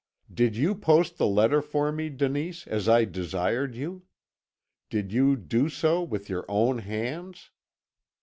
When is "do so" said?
5.35-6.01